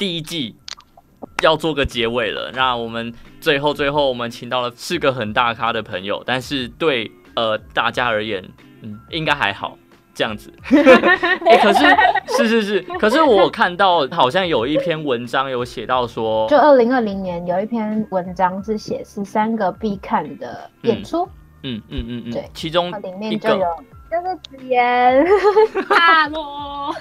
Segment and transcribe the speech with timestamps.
[0.00, 0.56] 第一季
[1.42, 8.42] 要做个结尾了，那我们最后最后我们请到了是个很大咖的朋友，但是对呃大家而言，
[8.80, 9.76] 嗯，应该还好。
[10.12, 10.52] 这样子，
[11.46, 11.84] 哎，可是
[12.36, 21.26] 是是是，可是我看到好像有一篇文章有写到说，就二零二零年有一篇文章是写十三个必看的演出，
[21.62, 23.66] 嗯嗯嗯嗯，对，其中里面就有
[24.10, 25.24] 就是子言，
[25.88, 26.92] 哈喽，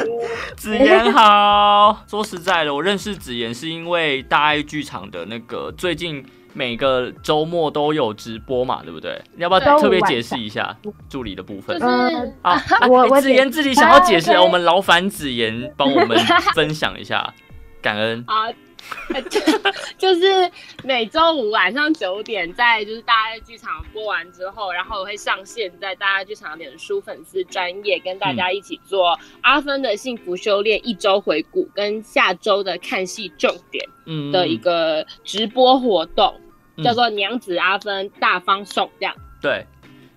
[0.56, 2.04] 子言好。
[2.06, 6.24] 说实在的，我认识子妍是因为大爱剧场的那个最近。
[6.54, 9.22] 每个周末都有直播嘛，对不对？
[9.36, 10.76] 要不要特别解释一下
[11.08, 11.78] 助理的部分？
[11.78, 16.18] 就是啊，我子言自己想要解释，我们劳烦子妍帮我们
[16.54, 17.32] 分享一下，
[17.80, 18.48] 感恩啊。
[19.98, 20.50] 就是
[20.84, 33.84] 每周五晚上九点，在就是大家剧场播完之后，然后我会上线在大家剧场脸书粉丝专业，跟大家一起做阿芬的幸福修炼一周回顾，跟下周的看戏重点
[34.32, 36.40] 的一个直播活动，
[36.82, 39.14] 叫做娘子阿芬大方送，这样。
[39.40, 39.64] 对。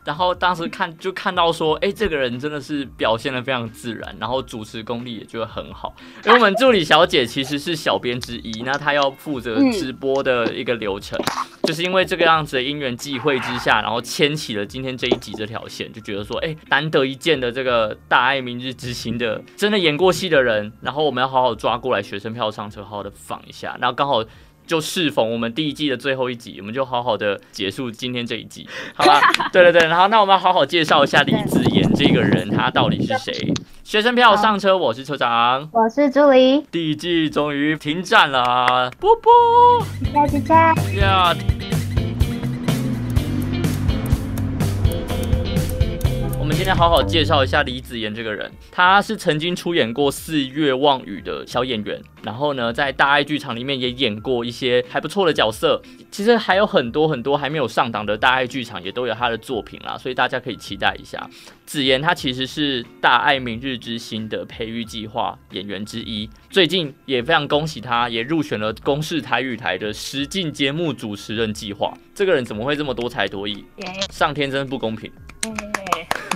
[0.03, 5.93] 然后当时看就看到说，哎，这个人真的是表现的非常自然，然后主持功力也觉得很好。
[6.25, 11.19] 因为我们助理小姐其实是小编之一，那她要负责直播的一个流程，
[11.63, 24.23] 就是因为这个样子的因缘际会之下，然后牵起了今天这一集这条线，就觉得说，哎，难得一见的这个大爱明日之星的真的演过戏的人，然后我们要好好抓过来，学生票上车，好好的访一下，然后刚好。
[24.71, 29.19] 就适逢我们第一季的最后一集，我们就好好的结束今天这一季， 好吧？
[29.51, 33.53] 对对对，然后那我们要好好介绍一下李子妍这个人，他到底是谁？
[33.83, 36.61] 学生票上车，我是车长，我是朱莉。
[36.71, 40.39] 第一季终于停站了，啵啵，下次
[46.47, 46.51] 见。
[46.51, 46.61] 呀。
[46.61, 55.81] 今天好好介绍一下李子妍这个人，他是曾经出演过《四月望雨》的小演员，然后呢，在大爱剧场里面也演过一些还不错的角色。
[56.11, 61.27] 其实还有很多很多还没有上档的大爱剧场也都有他的作品啦，所以大家可以期待一下。
[61.65, 71.93] 子妍他其实是大爱明日之星的培育计划演员之一，最近也非常恭喜他，也入选了公视台语台的实境节目主持人计划。
[72.13, 73.63] 这个人怎么会这么多才多艺？
[74.11, 75.09] 上天真不公平。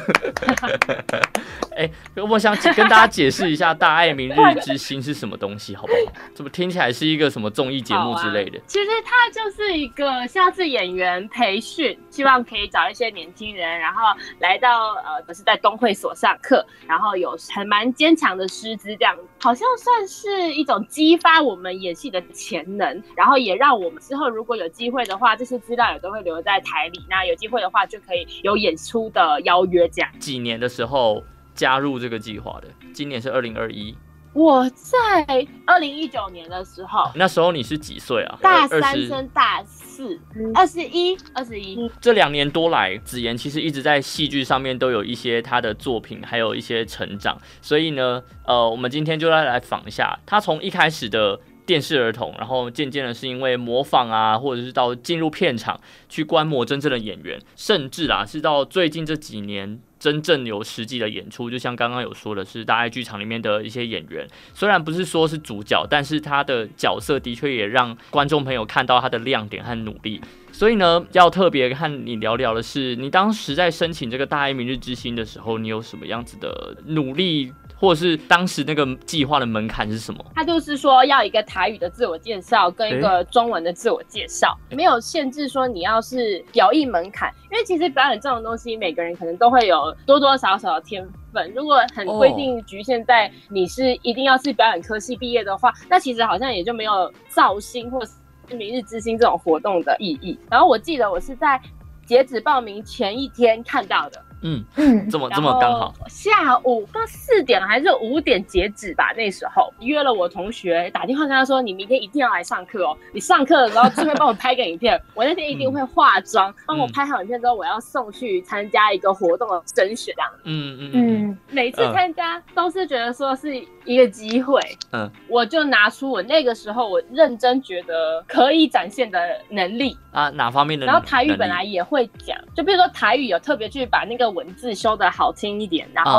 [1.75, 6.13] 哎，我想跟大家解释一下《大爱明日之星》是什么东西，好不好？
[6.33, 8.59] 怎么听起来是一个什么综艺节目之类的？
[8.67, 19.15] 其实它就是一个像是演员培训，希望可以找一些年轻人，然后来到呃，不是在东会所上课，然后有很蛮坚强的师资，这样
[19.45, 27.06] 好像算是一种激发我们演戏的潜能，然后也让我们之后如果有机会的话，这些资料也都会留在台里。
[27.07, 29.88] 那有机会的话，就可以有演出的邀约。
[30.17, 31.23] 几年的时候
[31.53, 33.95] 加入这个计划的，今年是二零二一。
[34.35, 38.38] 我在二零一九年的时候，那时候你是几岁啊？
[38.41, 40.19] 大三升大四，
[40.53, 41.90] 二十一，二十一。
[42.01, 47.38] 这两年多来，子妍其实一直在戏剧上面都有一些他的作品，还有一些成长。
[47.62, 51.40] 所以呢，呃，我们今天就要来访一下他，从一开始的。
[51.65, 70.21] 电视儿童，然后渐渐的是因为模仿啊，或者是到进入片场去观摩真正的演员，甚至啊是到最近这几年真正有实际的演出，就像刚刚有说的是大爱剧场里面的一些演员，虽然不是说是主角，但是他的角色的确也让观众朋友看到他的亮点和努力。
[70.51, 77.51] 所以呢，要特别和你聊聊的是，你当时在申请这个大爱明日之星的时候，你有什么样子的努力？
[77.80, 80.25] 或者是当时那个计划的门槛是什么？
[80.34, 91.52] 他就是说要一个台语的自我介绍跟一个中文的自我介绍，没有限制说你要是表演门槛，因为其实表演这种东西，每个人可能都会有多多少少的天分。
[91.53, 98.13] 如果很规定局限在你是一定要是表演科系毕业的话，那其实好像也就没有造星或是
[98.56, 100.40] 明日之星这种活动的意义。
[100.50, 101.59] 然后我记得我是在
[102.06, 104.22] 截止报名前一天看到的。
[104.41, 109.12] 嗯嗯，这么这么刚好，下午到四点还是五点截止吧？
[109.18, 112.95] 那时候约了我同学打电话跟他说，你明天一定要来上课哦。
[113.12, 120.31] 你上课的时候顺便帮我拍个影片， 我那天一定会化妆，帮我拍好影片之后，我要送去参加一个活动的甄选这样。
[120.44, 123.56] 嗯嗯嗯，每次参加都是觉得说是
[123.86, 124.62] 一个机会，
[124.92, 129.19] 嗯，我就拿出我那个时候我认真觉得可以展现的
[129.50, 130.86] 能力啊，哪方面的？
[130.86, 134.34] 然后台语本来也会讲，就比如说台语有特别去把那个。
[134.35, 136.11] 文字修的好听一点，然后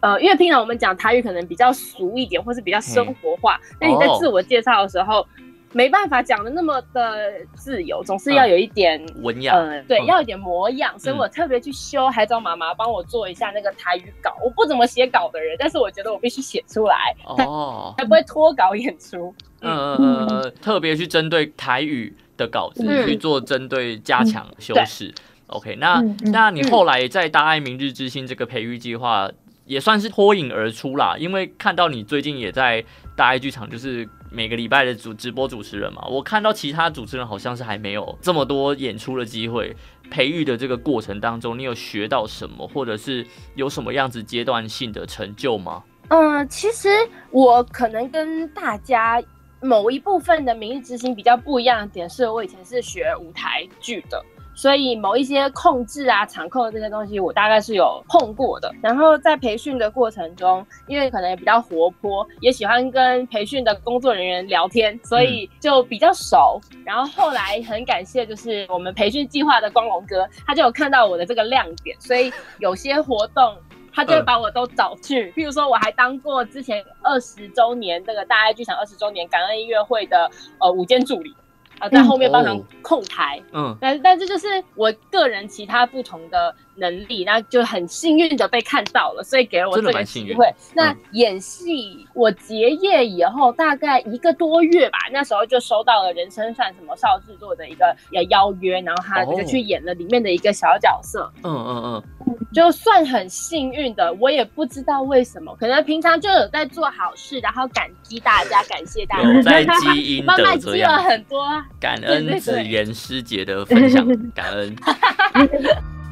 [0.00, 3.60] 呃，因为平常我们讲台语可能比较俗一点，或是比较生活化。
[3.80, 5.26] 那你在自我介绍的时候，
[5.72, 9.04] 没办法讲的那么的自由，总是要有一点。
[9.22, 14.34] 文雅，嗯，对，嗯要有点模样，所以嗯我特别去修，还找妈妈帮我做一下那个台语稿。
[14.42, 19.34] 我不怎么写稿的人，但是我觉得我必须写出来，哦，才不会脱稿演出。
[19.60, 25.12] 嗯嗯嗯嗯，特别去针对台语的稿子、嗯去做针对加强修饰。
[25.48, 26.02] OK，那、
[26.32, 29.30] 那你后来在大爱明日之星这个培育计划
[29.64, 32.84] 也算是脱颖而出啦，因为看到你最近也在
[33.16, 39.74] 大爱剧场，就是每个礼拜的主直播主持人嘛，我看到其他主持人好像是还没有这么多演出的机会。
[40.10, 45.82] 培育的这个过程当中，你有学到什么，或者是有什么样子阶段性的成就吗？
[46.08, 46.88] 嗯，其实
[47.30, 49.22] 我可能跟大家
[49.60, 54.24] 某一部分的明日之星比较不一样的点，是我以前是学舞台剧的。
[54.58, 58.74] 所以某一些控制啊、场控的这些东西，我大概是有碰过的。
[58.82, 66.60] 然后在培训的过程中，因为可能也比较活泼，也喜欢跟培训的工作人员聊天，所以就比较熟。
[66.84, 73.56] 然后后来很感谢，就是我们培训计划的光荣哥，他就有看到我的这个亮点，所以有些活动
[73.94, 75.30] 他就会把我都找去。
[75.36, 80.28] 譬如说，我还当过之前二十周年这个大爱剧场二十周年感恩音乐会的
[80.58, 81.32] 呃午间助理，
[81.78, 83.42] 啊、在嗯后面帮忙哦控台。
[83.52, 90.46] 嗯，但但这就是我个人其他不同的能力，那就很幸运的被看到了，所以给了我这个蛮幸运机会。
[90.74, 101.30] 那嗯演戏，我结业以后大概一个多月吧，那时候就收到了人生算什么少制作的一个呃邀约，然后他哦就去演了里面的一个小角色。
[101.42, 110.98] 嗯嗯嗯，就算很幸运的，我也不知道为什么，可能平常就有在做好事，然后感激大家，感谢大家，有在积阴慢德慢积了。
[110.98, 111.46] 很多。
[111.80, 114.76] 感恩子妍师姐的分享，感恩。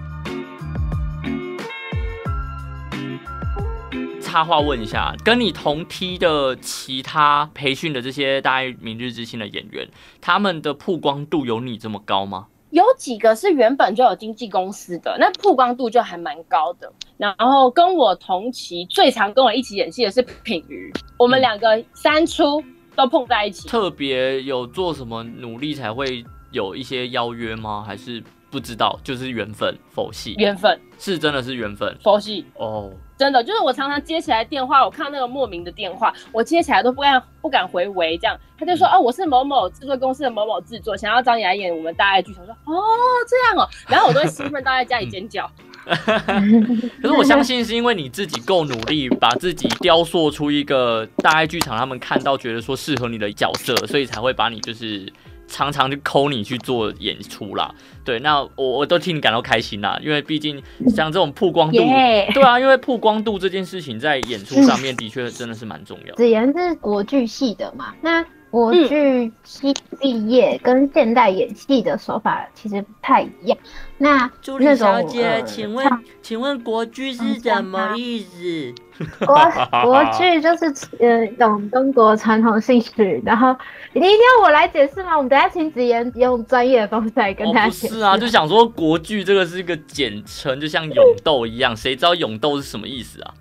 [4.26, 9.88] 插话问一下，跟你同梯的其他培训的这些大爱明日之星的演员，
[10.20, 12.48] 他们的曝光度有你这么高吗？
[12.70, 16.92] 有几个是原本就有经纪公司的，那曝光度就还蛮高的。
[17.16, 22.62] 然后跟我同期最常跟我一起演戏的是品瑜，我们嗯两个三出
[22.96, 23.68] 都碰在一起。
[23.68, 27.84] 特别有做什么努力才会有一些邀约吗？
[27.86, 28.98] 还是不知道？
[29.04, 32.90] 就是缘分，佛系缘分，是真的是缘分佛系，哦。
[33.18, 42.44] 真的就是我常常接起来电话，我看到那个莫名的电话，我接起来都不敢不敢回喂，这样他就说嗯哦，我是某某制作公司的某某制作，想要找你来演我们大爱剧场。
[42.44, 42.82] 说哦
[43.28, 45.50] 这样哦，然后我都会兴奋到在家里尖叫。
[45.86, 55.10] 可是我相信是因为你自己够努力，把自己雕塑出一个大爱剧场他们看到觉得说适合你的角色，所以才会把你就是
[55.48, 57.74] 常常就抠你去做演出啦。
[58.04, 60.62] 对，那我我都替你感到开心啦，因为毕竟
[60.94, 62.30] 像这种曝光度，耶！
[62.32, 66.14] 对啊，因为曝光度这件事情在演出上面的确真的是蛮重要。
[66.14, 67.94] 子妍是国剧系的嘛？
[68.00, 73.58] 那国嗯剧系毕业跟现代演戏的手法其实不太一样。
[73.98, 78.74] 那朱莉小姐，呃请问唱请问国剧是什么意思？
[79.26, 79.36] 国
[79.82, 83.54] 国剧就是呃一种中国传统戏曲，然后
[83.92, 85.16] 你一定要我来解释吗？
[85.16, 87.88] 我们等下请子妍用专业的方式来跟哦，大家解释。
[87.88, 93.34] 不是啊，就想说国剧这个是一个简称，就像勇斗一样，谁知道勇斗是什么意思啊？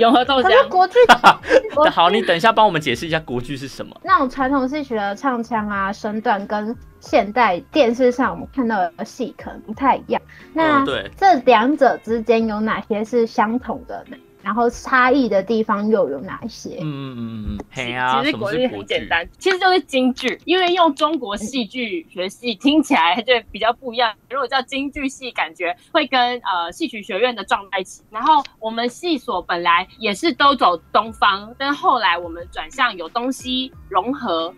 [0.00, 0.98] 永和豆浆，国剧，
[1.92, 3.94] 好，你等一下帮我们解释一下国剧是什么。
[4.02, 10.20] 那种传统戏曲的唱腔啊、身段跟现代电视上我们看到的戏可能不太一样。
[10.54, 10.84] 那
[11.16, 14.16] 这两者之间有哪些是相同的呢？
[14.42, 16.78] 然后差异的地方又有哪些？
[16.80, 18.78] 嗯嗯嗯嗯，嘿啊，其实国剧是国剧？
[18.78, 24.14] 很简单，其实就是京剧，因为用中国戏剧学系听起来就比较不一样。
[24.30, 28.02] 如果叫京剧系，感觉会跟呃戏曲学院的撞在一起。
[28.10, 34.54] 然后我们系所本来也是都走东方，但后来我们转向有东西融合，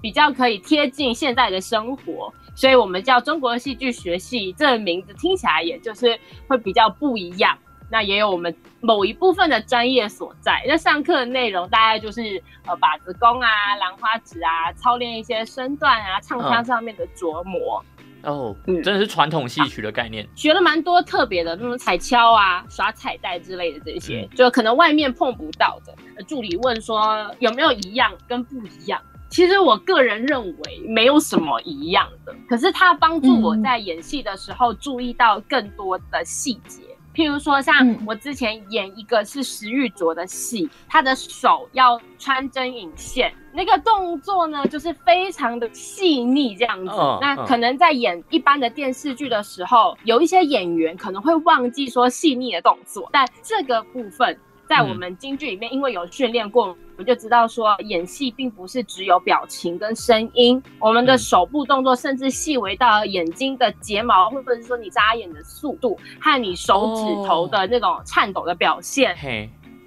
[0.00, 2.32] 比较可以贴近现在的生活。
[2.54, 7.56] 所以我们叫中国戏剧学系，这个名字听起来也就是会比较不一样。
[7.92, 10.64] 那也有我们某一部分的专业所在。
[10.66, 17.84] 那上课的内容大概就是呃把子功啊、兰花指啊，操练一些身段啊、唱腔上面的琢磨，
[18.22, 20.26] 哦，嗯真的是传统戏曲的概念。
[20.34, 25.94] 学了蛮多特别的，那种彩敲啊、耍彩带之类的这些，嗯就可能外面碰不到的。
[26.16, 28.98] 呃助理问说有没有一样跟不一样？
[29.28, 36.82] 其实我个人认为没有什么一样的，可是它帮助我在演戏的时候注意到更多的细节。
[37.14, 46.92] 譬如说，像嗯我之前演一个是石玉卓的戏，他的手要穿针引线，那个动作呢，就是非常的细腻这样子。
[46.92, 54.38] 嗯那嗯可能在演一般的电视剧的时候，有一些演员可能会忘记说细腻的动作，但这个部分
[54.68, 69.14] 在我们京剧里面，因为有训练过，我们就知道说，演戏并不是只有表情跟声音，我们的手部动作，甚至细微到眼睛的睫毛，或者是说你眨眼的速度，和你手指头的那种颤抖的表现。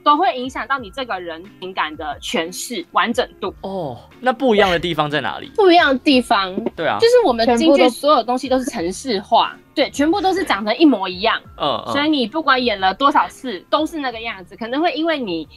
[0.05, 3.97] 都会影响到你这个人情感的诠释完整度哦。
[4.21, 5.51] 那不一样的地方在哪里？
[5.55, 11.41] 不一样的地方，对啊，就是我们京剧所有东西都是程式化，对，全部都是长得一模一样。
[11.57, 14.55] 嗯，所以你不管演了多少次，都是那个样子。
[14.55, 15.47] 可能会因为你。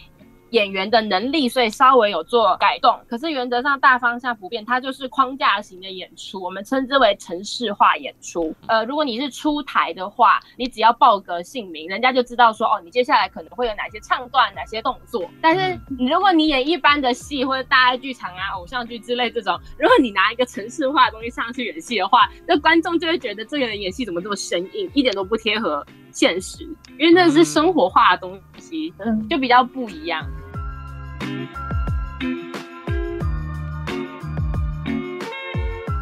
[0.51, 8.55] 演员的能力，所以稍微有做改动，可是原则上大方向不变，它就是框架型的演出，我们称之为城市化演出。
[8.67, 15.29] 呃，如果你是出台的话，你只要报个姓名，人家就知道说，哦，你接下来可能会有哪些唱段、哪些动作。
[15.43, 26.65] 但是如果你演一般的戏或者大爱剧场啊、偶像剧之类这种，如果你拿一个城市化的东西上去演戏的话，那观众就会觉得这个人演戏怎么这么生硬，一点都不贴合现实，
[26.99, 28.93] 因为那是生活化的东西，
[29.29, 30.27] 就比较不一样。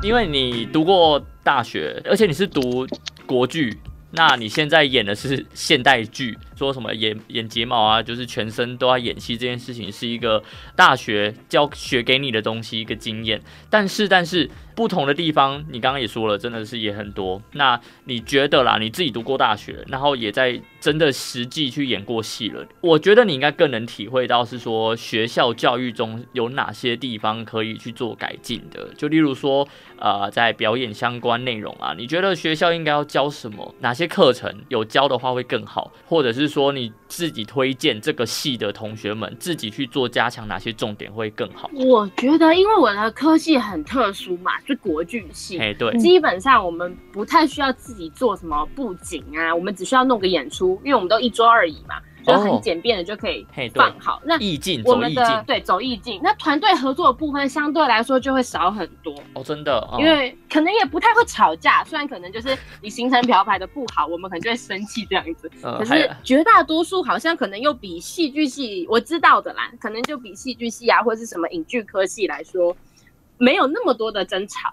[0.02, 2.86] 因为你读过大学，而且你是读
[3.26, 3.76] 国剧，
[4.12, 10.42] 那你现在演的是现代剧，说什么演演睫毛啊，就是全身都要演戏，这件事情是一个
[10.76, 13.40] 大学教学给你的东西，一个经验。
[13.68, 14.50] 但是，但是。
[14.76, 17.40] 不同的地方，你刚刚也说了，真的是也很多。
[17.52, 18.76] 那你觉得啦？
[18.78, 22.64] 你自己读过大学，然后也在真的实际去演过戏了。
[22.82, 28.90] 我觉得你应该更能体会到，是说学校教育中有哪些地方可以去做改进的。
[28.98, 29.66] 就例如说，
[29.98, 33.74] 呃，在表演相关内容啊，你觉得学校应该要教什么？
[33.80, 35.90] 哪些课程有教的话会更好？
[36.06, 41.70] 或者是说你自己推荐这个系的同学们自己去做加强哪些重点会更好？
[41.72, 44.52] 我觉得，因为我的科系很特殊嘛。
[44.66, 54.20] 是国剧系，哎，对，基本上我们不太需要自己做什么布景啊，我们只需要弄个演出，因为我们都一桌而已嘛，就很简便的就可以放好。
[54.24, 59.14] 那意境，我们的对走意境，那团队合作的部分相对来说就会少很多。
[59.34, 72.76] 哦，真的，因为可能也不太会吵架，虽然可能就是你行程表排的不好，我们可能就会生气这样子，可是绝大多数好像可能又比戏剧系我知道的啦，可能就比戏剧系啊或者是什么影剧科系来说。
[73.38, 74.72] 没有那么多的争吵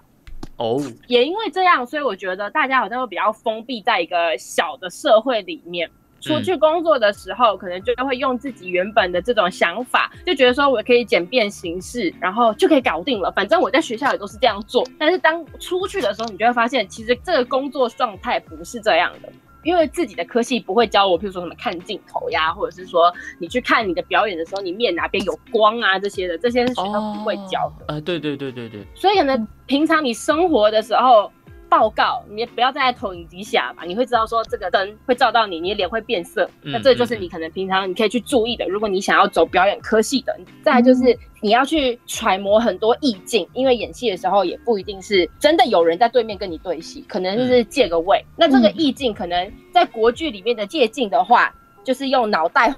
[0.56, 5.90] 哦，也因为这样，所以我觉得大家好像会比较封闭在一个小的社会里面。
[6.20, 13.30] 出去工作的时候，可能就会用自己原本的这种想法，就觉得说我可以简便行事，然后就可以搞定了。
[13.32, 14.82] 反正我在学校也都是这样做。
[14.98, 19.30] 但是当出去的时候，你就会发现，其实这个工作状态不是这样的。
[19.64, 27.86] 因为自己的科系不会教我，譬如说什么看镜头呀，或者是说你去看你的表演的时候，你面哪边有光啊这些的，这些是学校不会教的。
[27.88, 28.84] 呃，对对对对对。
[28.94, 31.30] 所以可能平常你生活的时候。
[31.74, 38.64] 报告，你也不要站在投影机下吧，你会知道说这个灯会照到你，你的脸会变色，那这就是你可能平常你可以去注意的。
[38.68, 48.24] 如果你想要走表演科系的，再就是你要去揣摩很多意境，因为演戏的时候也不一定是真的有人在对面跟你对戏，可能就是借个位。
[48.36, 51.52] 那这个意境可能在国剧里面的借镜的话，
[51.82, 52.72] 就是用脑袋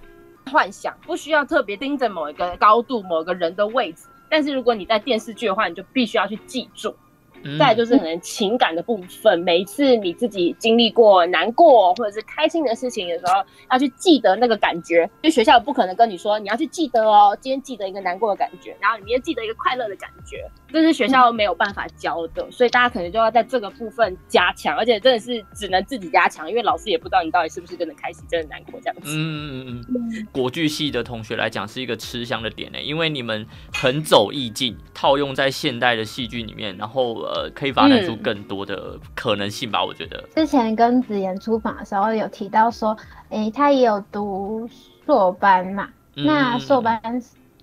[0.50, 4.06] 幻想，不需要特别盯着某一个高度、某个人的位置。
[4.30, 6.96] 但是如果你在电视剧的话，你就必须要去记住。
[7.58, 15.02] 再就是可能情感的部分，每一次你自己经历过难过或者是开心的事情的时候，要去记得那个感觉。
[15.22, 29.02] 因为学校不可能跟你说你要去记得哦，今天记得一个难过的感觉，然后你明天记得一个快乐的感觉，这是学校没有办法教的，所以大家可能就要在这个部分加强，而且真的是只能自己加强，因为老师也不知道你到底是不是真的开心，真的难过这样子。
[29.06, 30.26] 嗯嗯嗯。
[30.32, 37.25] 国剧系的同学来讲是一个吃香的点呢，因为你们很走意境，套用在现代的戏剧里面，然后。
[37.34, 39.84] 呃，可以发展出更多的可能性吧？
[39.84, 42.96] 我觉得之前跟子妍出访的时候有提到说，
[43.30, 44.68] 诶，他也有读
[45.04, 47.00] 硕班嘛，那硕班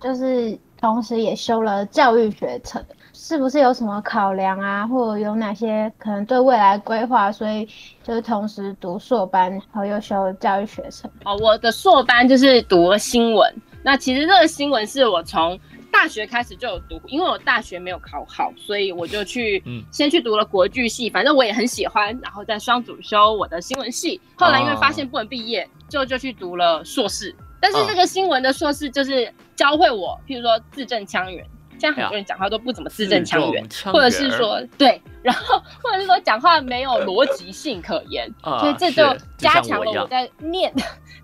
[0.02, 7.32] 就是同时也修了教育学程，是不是有什么考量啊，或者有哪些可能对未来规划？
[7.32, 7.68] 所以
[8.04, 11.10] 就是同时读硕班，然后又修教育学程。
[11.26, 13.54] 哦，我的硕班就是读了新闻，
[13.84, 15.60] 那其实这个新闻是我从。
[15.94, 24.20] 大学开始就有读，因为我大学没有考好，所以我就去先去读了国剧系，反正我也很喜欢，然后再双主修我的新闻系。
[24.36, 27.34] 后来因为发现不能毕业，就就去读了硕士。
[27.62, 31.46] 但是这个新闻的硕士就是教会我，譬如说字正腔圆。
[31.84, 33.62] 现在很多人讲话都不怎么字正腔圆，
[33.92, 39.04] 或者是说对，然后或者是说讲话没有逻辑性可言， 所以这就
[39.38, 40.74] 加强了我在念。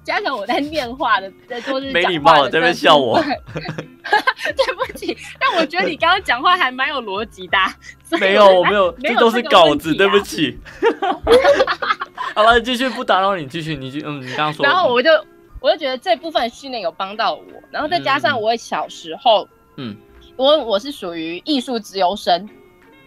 [0.03, 5.15] 加强我在念话的，在做日没礼貌在那边笑我， 对不起。
[5.39, 7.57] 但我觉得你刚刚讲话还蛮有逻辑的。
[8.19, 10.59] 没有，我没有，这都是稿子，对不起。
[12.35, 14.65] 好了，继续不打扰你，继续，你就嗯，你刚刚说。
[14.65, 15.11] 然后我就
[15.61, 19.95] 我就觉得这部分训练有帮到我，然后再加上我小时候，嗯，
[20.39, 22.47] 我我是属于艺术自由生，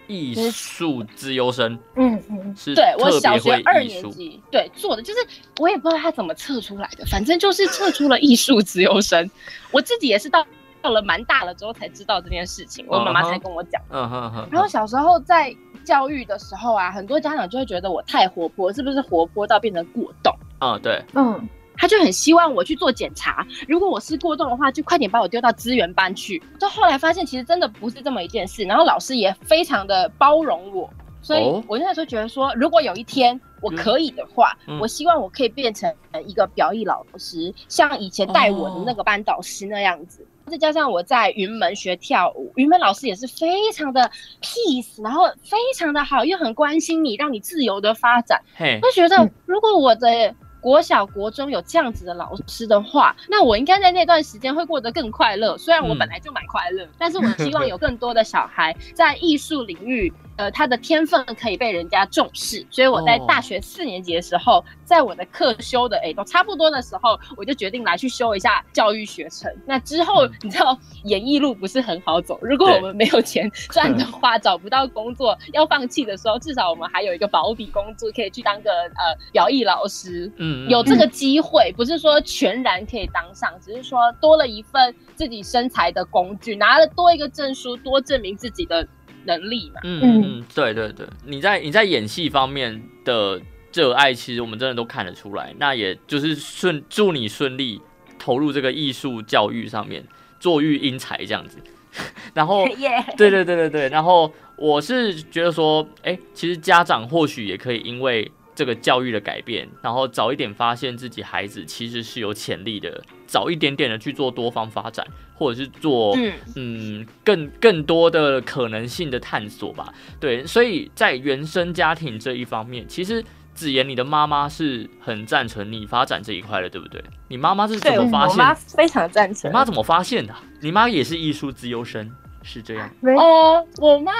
[0.06, 1.78] 艺术自由生？
[1.96, 5.20] 嗯嗯，是对我小学二年级对做的就是
[5.58, 9.30] 我也不知道他怎么测出来的，反正就是测出了艺术自由生。
[9.72, 10.46] 我自己也是到
[10.82, 13.80] 到了蛮大了之后才知道这件事情，我妈妈才跟我讲。
[13.88, 20.36] 嗯哼哼，然后小时候在教育的时候啊，很多家长就会觉得我太活泼，是不是活泼到变成过动？
[20.60, 26.42] 嗯对，嗯，他就很希望我去做检查，如果我是过动的话，就快点把我丢到资源班去。
[26.58, 30.88] 到后来发现，其实真的不是这么一件事，然后老师也非常的包容我，
[31.20, 35.92] 所以哦我那时候觉得说，如果有一天我可以的话，嗯我希望我可以变成
[36.26, 40.26] 一个表艺老师，像以前带我的那个班导师那样子。
[40.46, 44.10] 再加上我在云门学跳舞，云门老师也是非常的
[44.42, 48.42] peace，然后非常的好，又很关心你，让你自由的发展。
[48.56, 55.58] 嘿，会觉得嗯，如果我的国小、国中有这样子的老师的话，那我应该在那段时间会过得更快乐。
[55.58, 62.64] 虽然我嗯本来就蛮快乐，但是我希望有更多的小孩在艺术领域，呃，他的天分可以被人家重视。
[62.70, 69.52] 所以我在哦大学四年级的时候，在我的课修的哎都差不多的时候，我就决定来去修一下教育学程。
[69.66, 80.30] 那之后，嗯你知道演艺路不是很好走，如果我们没有钱 赚的话，找不到工作要放弃的时候，至少我们还有一个保底工作，可以去当个呃表艺老师。
[80.36, 88.86] 嗯，嗯有这个机会，不是说全然可以当上，只是说多了一份自己身材的工具，拿了多一个证书，多证明自己的
[89.24, 89.80] 能力嘛。
[89.84, 93.40] 嗯嗯嗯，对对对，你在你在演戏方面的
[93.72, 95.54] 热爱，其实我们真的都看得出来。
[95.58, 97.80] 那也就是顺祝你顺利
[98.18, 100.04] 投入这个艺术教育上面，
[100.38, 101.58] 坐育英才这样子。
[102.32, 102.64] 然后，
[103.18, 119.92] 对对对对对，然后我是觉得说，哎，其实家长或许也可以因为这个教育的改变，然后早一点发现自己孩子其实是有潜力的，早一点点的去做多方发展，或者是做嗯，嗯，更更多的可能性的探索吧。
[120.20, 127.02] 对，所以在原生家庭这一方面，其实子妍，你的妈妈是很赞成你发展这一块的，对不对？
[127.28, 128.76] 你妈妈是怎，么发我妈现？
[128.76, 129.50] 非常赞成。
[129.50, 130.42] 你妈怎么发现的啊？
[130.60, 132.10] 你妈也是艺术自优生，
[132.42, 132.90] 是这样？
[133.00, 134.12] 没哦，我妈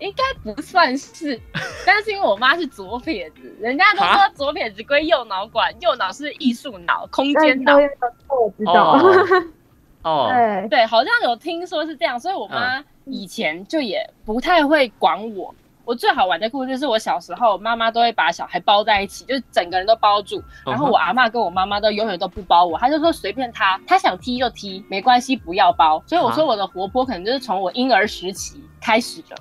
[0.00, 1.40] 应该不算是，
[1.86, 7.76] 但是因为我妈是左撇子，人家都说左撇子归右脑管，右脑是艺术脑、空间脑。
[7.76, 9.46] 我知道，哦
[10.02, 15.54] 哦，对，对，好像有听说是这样，所以我妈以前就也不太会管我。
[15.84, 20.40] 我最好玩的故事是我小时候，妈妈都会把小孩包在一起，就是整个人都包住。
[20.64, 26.00] 然后我阿嬷跟我妈妈都永远都不包我，她就说随便她，她想踢就踢，没关系，不要包。
[26.06, 29.34] 所以我说我的活泼可能就是从我婴儿时期开始的，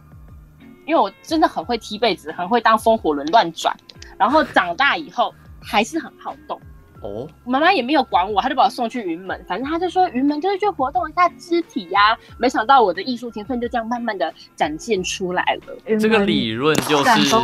[0.90, 3.72] 因为我真的很会踢被子，很会当风火轮乱转。
[4.18, 6.60] 然后长大以后还是很好动。
[7.02, 15.98] 哦，我妈妈也没有管我，她就把我送去云门，反正她就说云门就是去活动一下肢体呀、没想到我的艺术天分就这样慢慢的展现出来了。
[16.00, 17.36] 这个理论就是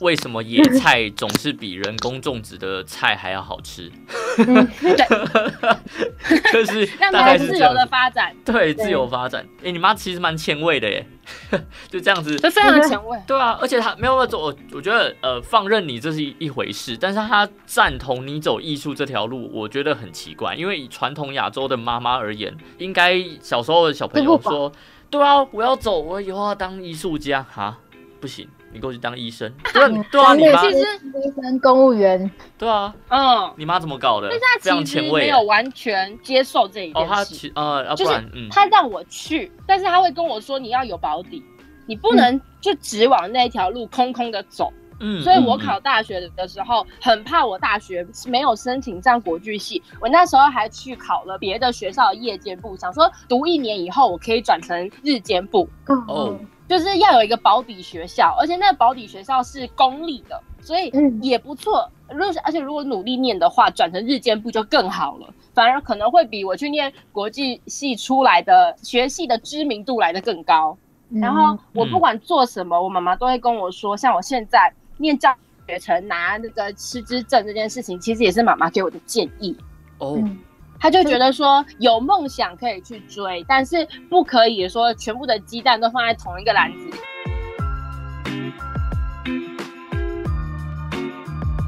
[0.00, 3.90] 为什么野菜总是比人工种植的菜还要好吃，
[4.38, 4.68] 嗯，
[6.52, 7.86] 就是 让大他们自由的。
[7.86, 9.46] 发展，对，自由发展。
[9.62, 11.06] 哎、你妈其实蛮前卫的耶，
[11.88, 12.36] 就这样子。
[12.36, 13.16] 就非常前卫。
[13.26, 24.70] 对啊，而且她没有走，我我觉得呃，放任你这是一一回事，但是她赞同你走艺术这条路，我觉得很奇怪，因为以传统亚洲的妈妈而言，应该小时候的小朋友说，
[25.08, 27.46] 对啊，我要走，我以后要当艺术家。
[27.48, 27.78] 哈，
[28.20, 29.52] 不行，你过去当医生。
[29.72, 34.28] 对啊，对啊，你妈其实医生、公务员，对啊，嗯，你妈怎么搞的？
[34.30, 37.34] 但非常是他其实前卫没有完全接受这一哦，她件事。
[37.34, 41.42] 其呃，要就是不然嗯，他让我去，但是他会跟我说你要有保底，
[41.86, 44.72] 你不能就只往那条路空空的走。
[44.98, 61.90] 嗯，所以我嗯考大学的时候，很怕我大学没有申请上国剧系，我那时候还去考了别的学校的夜间部，想说读一年以后我可以转成日间部，哦哦，就是要有一个保底学校，而且那个保底学校是公立的，所以嗯也不错。
[62.08, 70.76] 如果而且如果努力念的话，转成日间部就更好了，反而可能会比我去念国际系出来的学系的知名度来的更高。
[71.10, 75.32] 嗯然后我不管做什么，我妈妈都会跟我说，像我现在念教
[75.68, 79.56] 学程拿那个师资证这件事情，其实也是妈妈给我的建议。
[79.98, 80.36] 哦，嗯
[80.78, 86.94] 她就觉得说有梦想可以去追，但是不可以说全部的鸡蛋都放在同一个篮子里。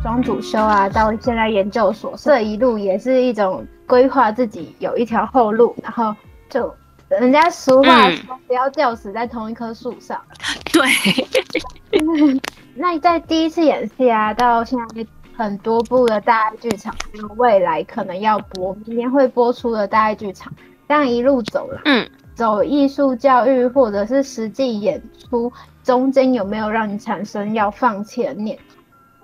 [0.00, 6.14] 双主修啊，到现在研究所，这一路也是一种规划自己有一条后路，然后
[6.48, 6.72] 就
[7.08, 10.22] 人家俗话嗯说不要吊死在同一棵树上。
[10.72, 12.00] 对，
[12.74, 15.06] 那你在第一次演戏啊，到现在
[15.38, 20.52] 很多部的大爱剧场，还有未来可能要播，明年会播出的大爱剧场，
[20.88, 25.52] 这样一路走来，嗯，走艺术教育或者是实际演出，
[25.84, 28.62] 中间有没有让你产生要放弃的念头？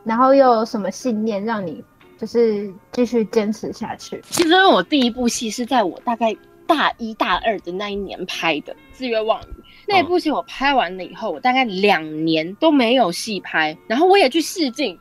[0.05, 1.83] 然后又有什么信念让你
[2.17, 4.23] 就是继续坚持下去？
[4.31, 6.33] 其实因为我第一部戏是在我大概
[6.65, 9.45] 大一大二的那一年拍的《自愿望语》。
[9.89, 14.97] 那部戏我拍完了以后，我大概两年都没有戏拍，然后我也去试镜。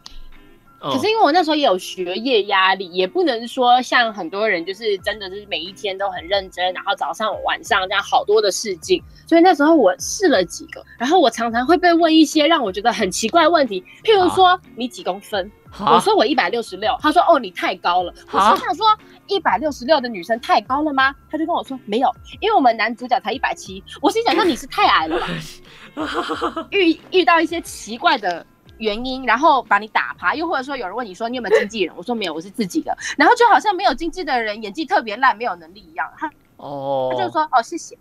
[0.92, 9.02] 可是因为我那时候也有学业压力，也不能说像很多人就是真的是每一天都很认真，然后早上晚上这样好多的试镜。
[9.26, 15.50] 所以那时候我试了几个，然后我常常会被问一些让我觉得很奇怪的问题，譬如说你几公分？
[15.80, 18.14] 我说我一百六十六，他说哦你太高了。
[18.32, 18.86] 我心想说
[19.26, 21.16] 一百六十六的女生太高了吗？
[21.32, 22.08] 他就跟我说没有，
[22.42, 23.84] 因为我们男主角才一百七。
[24.00, 26.68] 我心想那你是太矮了吧？
[26.70, 28.46] 遇遇到一些奇怪的
[28.78, 31.96] 原因，然后把你打趴，又或者说有人问你说你有没有经纪人？
[31.96, 32.96] 我说没有，我是自己的。
[33.18, 36.10] 然后就好像没有经纪的人演技特别烂，没有能力一样。
[36.18, 37.98] 他哦，他就说哦谢谢。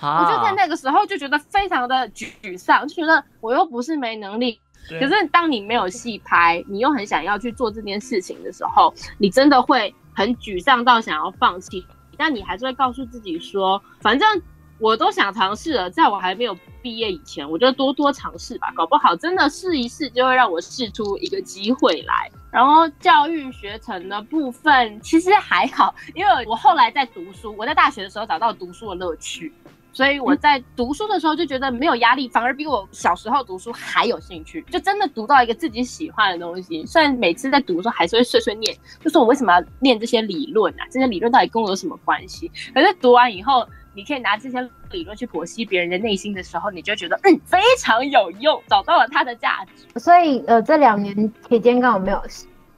[0.00, 4.60] 我就在那个时候就觉得非常的沮丧，就觉得我又不是没能力。
[4.88, 11.84] 可是当你没有戏拍，你又很想要去做这件事情的时候，你真的会很沮丧到想要放弃。
[12.16, 14.42] 但你还是会告诉自己说，反正
[14.78, 22.30] 我都想尝试了，在我还没有毕业以前，我就多多尝试吧，搞不好真的试一试就会让我试出一个机会来。
[22.50, 29.52] 然后教育学程的部分其实还好，因为我后来在读书，我在大学的时候找到读书的乐趣。
[29.90, 36.86] 所以我在读书的时候就觉得没有压力，反而比我小时候读书还有兴趣，就真的读到一个自己喜欢的东西。
[36.86, 40.84] 虽然每次在读的时候还是会碎碎念，就说我为什么要念这些理论啊？
[40.90, 42.48] 这些理论到底跟我有什么关系？
[42.72, 43.66] 可是读完以后，
[43.98, 44.60] 你可以拿这些
[44.92, 49.98] 理论去剖析别人的内心的时候，你就觉得嗯非常有用，找到了它的价值。
[49.98, 52.22] 所以呃这两年期间刚好没有，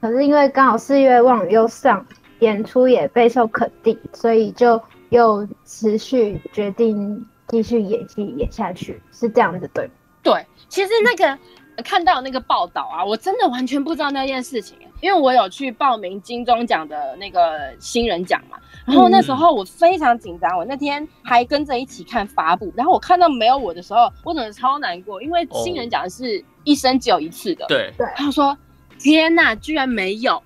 [0.01, 2.03] 可是因为刚好四月望又上
[2.39, 4.81] 演出也备受肯定，所以就。
[5.11, 9.89] 又持续决定继续演戏演下去，是这样子对
[10.23, 11.37] 对，其实那个
[11.81, 27.91] 看到那个报道啊，我真的完全不知道那件事情，因为我有去报名金钟奖的那个新人奖嘛，然后那时候我非常紧张，我那天还跟着一起看发布，然后我看到没有我的时候，我真的超难过，因为新人奖是一生只有一次的，对。
[27.97, 28.57] 对，他说
[28.99, 30.41] 天哪，居然没有，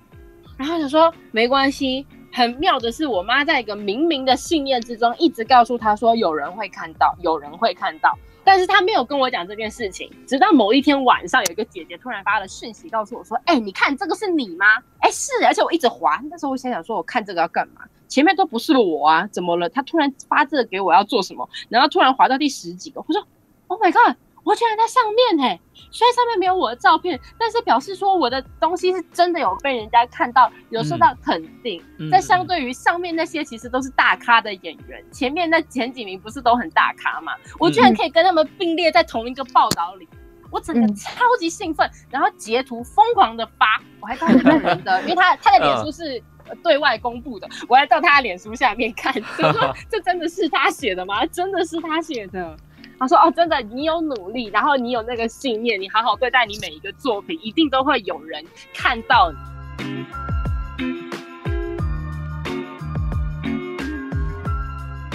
[0.56, 2.06] 然后他说没关系。
[2.32, 8.14] 很妙的是，我妈在一个冥冥的信念之中，一直告诉他说有人会看到，有人会看到，
[8.46, 10.08] 但是他没有跟我讲这件事情。
[10.24, 14.64] 直到某一天晚上，有一个姐姐突然发了讯息告诉我说：“哎，你看这个是你吗？”
[15.02, 16.22] 哎，是，而且我一直滑。
[16.30, 17.80] 那时候我想想说，我看这个要干嘛？
[18.06, 19.68] 前面都不是我啊，怎么了？
[19.68, 21.48] 他突然发这个给我要做什么？
[21.68, 23.20] 然后突然滑到第十几个，我说
[23.66, 31.82] ：“Oh my god！” 我居然在上面嘿，虽然上面没有我的照片，但是表示说我的东西是真的有被人家看到，有受到肯定。
[32.12, 37.32] 在相对于上面那些其实都是大咖的演员，前面那前几名不是都很大咖嘛？
[37.58, 40.08] 我居然可以跟他们并列在同一个报道里，
[40.52, 46.22] 我整个超级兴奋，然后截图疯狂的发，我还到本人的， 因为他他的脸书是
[46.62, 49.20] 对外公布的，我还到他的脸书下面看，就
[49.52, 51.26] 说这真的是他写的吗？
[51.26, 52.56] 真的是他写的。
[52.98, 59.36] 他说：“哦，真的，你有努力，然后你有那个信念，你好好对待你每一个作品，一定都会有人看到你。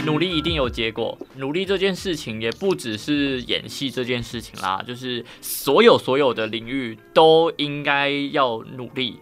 [0.06, 9.20] 努力一定有结果，努力这件事情也不只是演戏这件事情啦，就是所有所有的领域都应该要努力，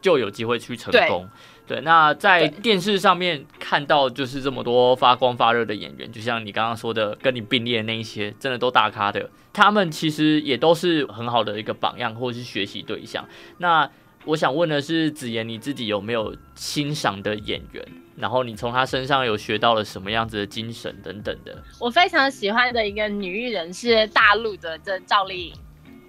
[0.00, 1.28] 就有机会去成功。”
[1.66, 13.26] 对，那在电视上面看到就是这么多发光发热的演员，就像你刚刚说的，跟你并列的那一些，真的都大咖的，他们其实也都是很好的一个榜样或者是学习对象。
[13.56, 13.90] 那
[14.26, 17.82] 我想问的是，子妍你自己有没有欣赏的演员？
[18.16, 21.62] 然后你从他身上有学到了什么样子的精神等等的？
[21.80, 25.54] 我非常喜欢的一个女艺人是大陆的这赵丽颖。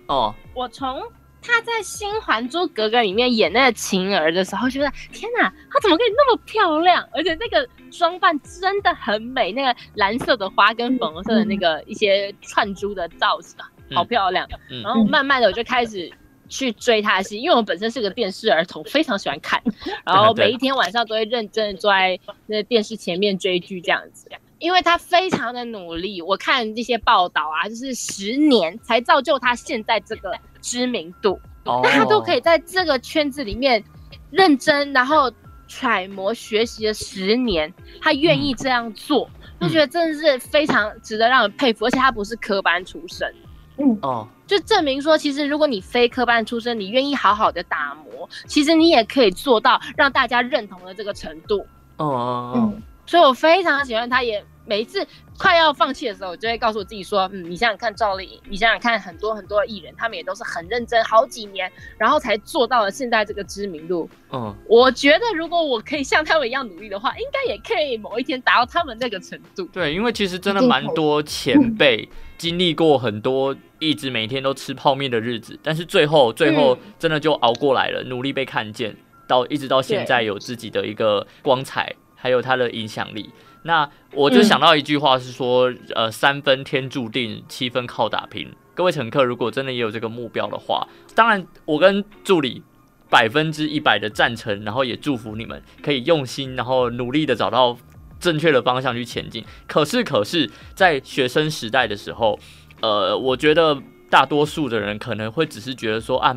[0.07, 1.01] 哦，我从。
[1.45, 7.07] 她在《新还珠格格》里面演那个晴儿的时候，觉得天哪，她怎么可以那么漂亮？
[7.13, 13.55] 而且那个装扮真的很美，那个蓝色的花跟粉红色的那个一些串珠的造型，
[13.93, 14.47] 好漂亮。
[14.83, 16.11] 然后慢慢的我就开始
[16.49, 19.61] 去追她的戏，因为我本身是个电视儿童，非常喜欢看，
[20.03, 24.27] 然后每一天晚上都会认真的坐在那电视前面追剧这样子。
[24.65, 31.39] 因为他非常的努力，我看这些报道啊，就是十年才造就他现在这个知名度。
[31.63, 33.83] 那他都可以在这个圈子里面
[34.31, 35.31] 认真，然后
[35.67, 41.85] 揣摩学习了十年，他愿意这样做，我觉得真的是非常值得让人佩服。
[41.85, 43.31] 而且他不是科班出身，
[43.77, 43.95] 嗯。
[44.01, 51.59] 哦，就证明说，其实如果你非科班出身，你愿意好好的打磨，其实你也可以做到让大家认同的这个程度。
[51.97, 52.81] 哦哦哦，嗯。
[53.07, 55.05] 所以我非常喜欢他，也每一次
[55.37, 64.09] 快要放弃的时候，我就会告诉我自己说，嗯，你想想看赵丽颖，你想想看很多很多的艺人，他们也都是很认真，好几年，然后才做到了现在这个知名度。
[64.31, 69.63] 嗯，我觉得如果我可以像他们一样努力的话，应该也可以某一天达到他们那个程度。
[69.71, 78.95] 对，因为其实真的蛮多前辈经历过很多一直每天都吃泡面的日子，但是最后最后真的就熬过来了，努力被看见，
[79.27, 83.29] 到一直到现在有自己的一个光彩，还有他的影响力。
[83.65, 88.47] 那我就想到一句话是说，呃，三分天注定，七分靠打拼。
[88.75, 92.61] 各位乘客，如果真的也有这个目标的话，当然我跟助理
[93.09, 97.75] 百分之一百的赞成，然后也祝福你们可以用心，然后努力的找到
[98.19, 99.43] 正确的方向去前进。
[99.67, 102.37] 可是，可是在学生时代的时候，
[102.81, 103.75] 呃，我觉得
[104.11, 106.35] 大多数的人可能会只是觉得说啊，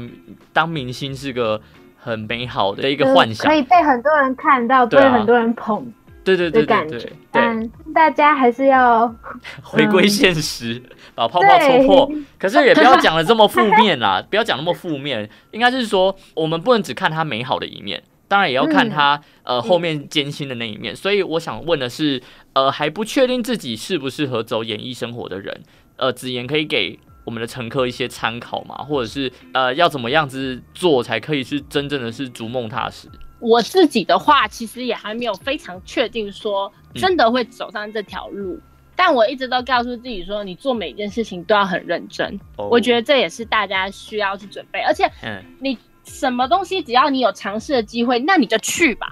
[0.54, 1.60] 当明星是个
[1.98, 5.92] 很美好的一个幻想可，以被很多人看到，被很多人捧
[6.36, 6.98] 对对对对
[7.32, 7.70] 对。
[7.94, 9.12] 大家还是要
[9.62, 10.80] 回归现实，
[11.14, 12.10] 把泡泡戳破。
[12.38, 20.94] 可是也不要讲的这么负面啦， 不要讲那么负面，应该是说我们不能只看他美好的一面，当然也要看他、呃后面艰辛的那一面。
[20.94, 25.62] 所以我想问的是，呃，还不确定自己适不适合走演艺生活的人，
[25.96, 28.76] 呃，子言可以给我们的乘客一些参考吗？
[28.76, 33.08] 或者是呃，要怎么样子做才可以是真正的是逐梦踏实？
[33.40, 37.00] 我自己的话，其实也还没有非常确定说嗯。
[37.00, 38.58] 真的会走上这条路，
[38.96, 42.38] 但我一直都告诉自己说，你做每件事情都要很认真。
[42.56, 49.08] 我觉得，这也是大家需要去准备，而且嗯，你什么东西只要你有尝试的机会，那你就去吧。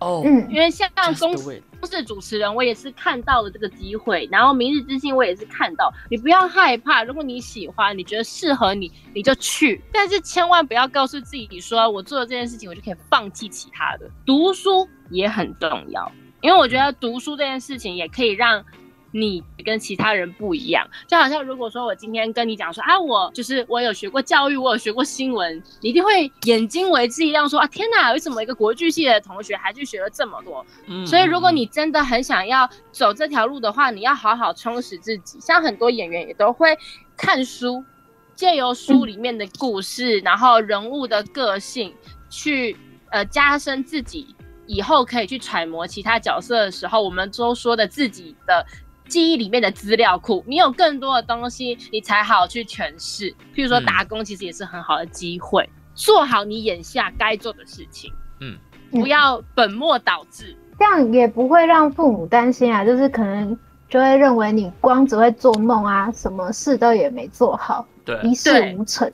[0.00, 0.46] 哦，嗯。
[0.50, 14.10] 因为像公 do 不是主持人，我也是看到了这个机会，然后明日之星我也是看到，你不要害怕，如果你喜欢，你觉得适合你，你就去，但是千万不要告诉自己说我做了这件事情，我就可以放弃其他的。
[14.26, 16.12] 读书也很重要，
[16.42, 18.64] 因为我觉得读书这件事情也可以让。
[19.12, 30.64] 你跟其他人不一样，就好像如果说我今天跟你讲说啊，我就是我有学过教育，我有学过新闻，你一定会眼睛为之一亮，说啊天哪，为什么一个国剧系的同学还去学了这么多？
[30.86, 35.40] 嗯所以，如果你真的很想要走这条路的话，你要好好充实自己。
[35.40, 36.78] 像很多演员也都会
[37.16, 37.84] 看书，
[38.36, 41.92] 借由书里面的故事，然后人物的个性，
[42.28, 42.76] 去
[43.10, 44.34] 呃加深自己
[44.66, 48.64] 以后可以去揣摩其他角色的时候，我们都说的自己的。
[49.10, 53.28] 记忆里面的资料库，你有更多的东西，你才好去诠释。
[53.54, 55.68] 譬如说嗯打工，其实也是很好的机会。
[55.94, 58.56] 做好你眼下该做的事情，嗯，
[58.92, 60.56] 不要本末倒置。
[60.78, 69.12] 这样也不会让父母担心啊，就是可能就会认为你光只会做梦啊，什么事都也没做好，对，一事无成。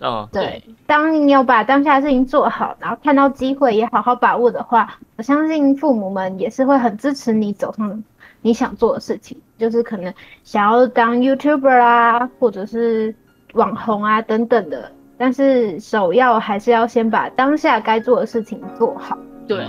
[0.00, 8.04] 嗯，对，当你有把当下的事情做好，然后看到机会也好好把握的话，我相信父母们也是会很支持你走上
[8.48, 10.10] 你想做的事情，就是可能
[10.42, 13.14] 想要当 YouTuber 啊，或者是
[13.52, 14.90] 网红啊等等的。
[15.18, 19.18] 但是首要还是要先把当下该做的事情做好。
[19.46, 19.66] 对。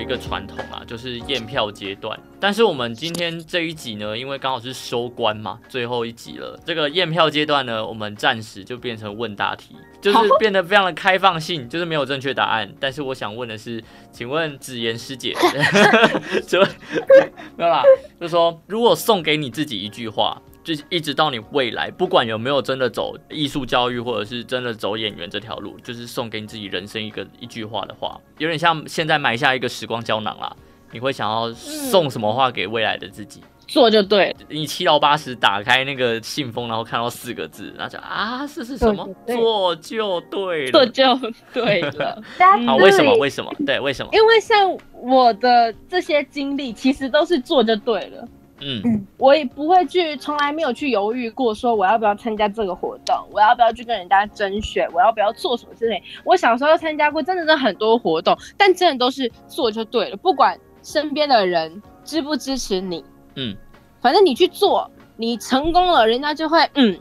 [0.00, 2.18] 有一个传统啊，就是验票阶段。
[2.40, 6.58] 但是我们今天这一集呢，因为刚好是收官嘛，最后一集了。
[6.64, 12.72] 这个验票阶段呢，我们暂时就变成问答题，就是变得非常的开放性，就是没有正确答案。
[12.80, 15.36] 但是我想问的是，请问子妍师姐，
[16.48, 16.62] 就
[17.56, 17.82] 没有啦，
[18.18, 20.40] 就是说，如果送给你自己一句话。
[20.70, 30.54] 就是一直到你未来，不管有没有真的走艺术教育，或者是真的走演员这条路，就是送给你自己人生一个一句话的话，有点像现在埋下一个时光胶囊啦。
[30.92, 33.42] 你会想要送什么话给未来的自己？
[33.66, 39.08] 做就对，你七老八十打开那个信封，然后看到四个字，然后就啊，这是什么？
[39.26, 40.70] 做就对了。
[40.70, 42.22] 做就对了。
[42.64, 43.12] 好，为什么？
[43.16, 43.52] 为什么？
[43.66, 44.10] 对，为什么？
[44.12, 48.28] 因为像我的这些经历，其实都是做就对了。
[48.60, 56.02] 嗯，我也不会去，从来没有去犹豫过，说我要不要参加这个活动，我要不要去跟人家甄选，我要不要做什么之类。
[56.24, 63.56] 我小时候参加过，真的是很多活动，但真的都是做就对了，不管身边的人支不支持你，嗯，
[64.00, 66.98] 反正你去做，你成功了，人家就会嗯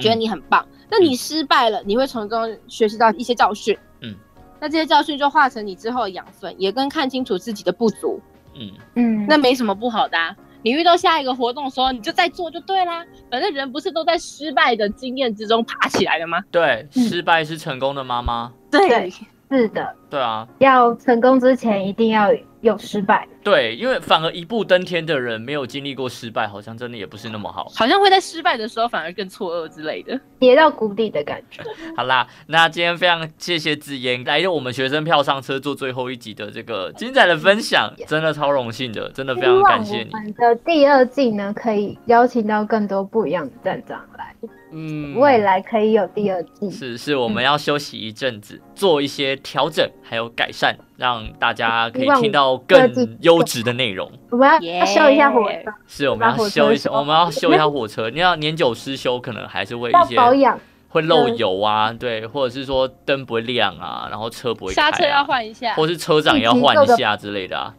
[0.00, 0.66] 觉得你很棒。
[0.94, 4.14] 那、你失败了，你会从中学习到一些教训，嗯，
[4.60, 8.20] 那这些教训就化成你之后的养分，也跟看清楚自己的不足，
[8.54, 8.70] 嗯。
[8.94, 10.36] 嗯，那没什么不好的、啊。
[10.62, 13.04] 你遇到下一个活动的时候，你就再做就对啦。
[13.30, 16.40] 反正人不是都在失败的经验之中爬起来的吗？
[16.50, 18.52] 对，嗯失败是成功的妈妈。
[18.70, 19.10] 对
[19.50, 22.28] 是的，对啊，要成功之前一定要
[22.62, 23.28] 有失败。
[23.42, 27.66] 对，因为反而一步登天的人没有经历过失败，好像真的也不是那么好。
[27.74, 30.18] 好像会在失败的时候反而更错愕之类的。
[30.38, 31.62] 跌到谷底的感觉。
[31.96, 44.34] 好啦，那今天非常谢谢子妍来用我们学生票上车做最后一集的这个 精彩的分享，真的超荣幸的，真的非常感谢我们的第二季呢，可以邀请到更多不一样的站长来，
[44.72, 46.70] 嗯未来可以有第二季。
[46.70, 54.10] 是是，我们要休息一阵子，做一些调整还有改善，让大家可以听到更优质的内容。
[54.30, 58.10] 我们要要修一下火车，是，我们要修一我们要修一下火车。
[58.10, 60.58] 你要年久失修，可能还是会要一些保养。
[60.88, 67.72] 会漏油啊，对，或者是说灯不会亮啊，然后车不会开、啊，刹车要换一下，或是车长也要换一下之类的啊。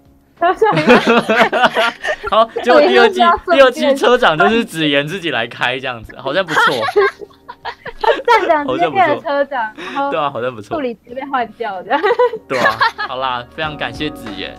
[2.32, 6.76] 好，结果第二季第二季车长就是子妍自己来开这样子，好像不错，
[8.26, 9.74] 站长直接变好像不错成车长，
[10.10, 11.96] 对啊，好像不错助，理直接被换掉的。
[12.48, 14.56] 对啊，好啦，非常感谢子妍。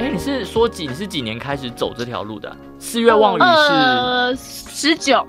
[0.00, 0.86] 哎、你是说几？
[0.86, 2.48] 你是几年开始走这条路的？
[2.48, 5.26] 啊、四月望雨是呃，十九，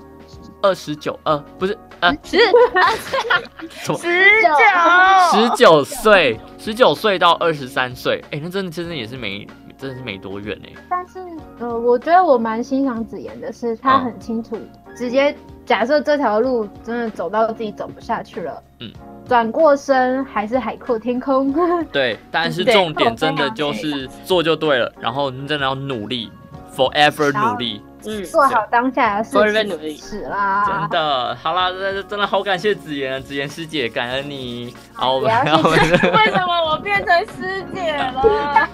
[0.62, 2.38] 二十九，呃，不是，呃，十
[3.68, 3.98] 什么？
[3.98, 4.08] 十
[4.42, 11.18] 九，十九岁，十九岁到二十三岁，哎、那真的真的也是没，真的是没多远哎、但是
[11.58, 14.04] 呃，我觉得我蛮欣赏子妍的是，他嗯。
[14.06, 14.56] 很清楚，
[14.96, 18.90] 直接假设这条路真的走到自己走不下去了，嗯，
[19.32, 21.50] 转过身还是海阔天空。
[21.90, 26.30] 对，但是重点真的就是做就对了，然后你真的要努力
[26.76, 31.34] ，forever 努力，嗯，做好当下的事 Forever 情努力是啦，真的。
[31.36, 34.74] 好啦，真真的好感谢子妍，子妍师姐，感恩你。
[34.92, 38.68] 好，我们 为什么我变成师姐了？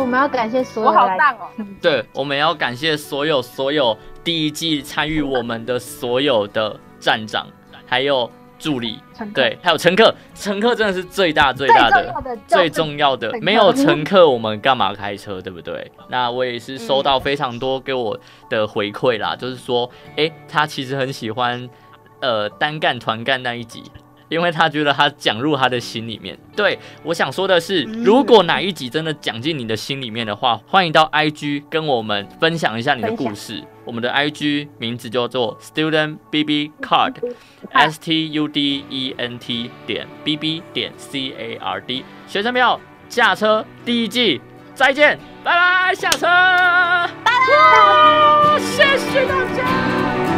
[0.00, 1.48] 我们要感谢所有来好棒哦，
[1.80, 7.46] 对，我们要感谢所有所有第一季参与我们的所有的站长，
[7.86, 8.98] 还有助理，
[9.34, 12.14] 对，还有乘客，乘客真的是最大最大的。
[12.46, 15.90] 最重要的没有乘客，我们干嘛开车，对不对？
[16.08, 21.68] 那我也是收到非常多给我的回馈啦，就是说，诶，他其实很喜欢
[22.20, 23.84] 呃单干团干那一集。
[24.30, 26.38] 因为他觉得他讲入他的心里面。
[26.56, 33.62] 对我想说的是，如果哪一集真的讲进你的心里面的话，欢迎到 IG 跟我们分享一下你的故事。
[33.84, 37.16] 我们的 IG 名字叫做 Student BB Card。
[37.72, 42.04] S T U D E N T 点 B B 点 C A R D
[42.26, 44.40] 学生票下车第一季
[44.74, 50.29] 再见，拜拜，下车，拜拜，谢谢大家。